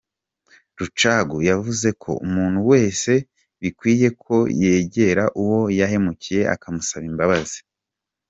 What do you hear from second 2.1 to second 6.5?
umuntu wese bikwiye ko yegera uwo yahemukiye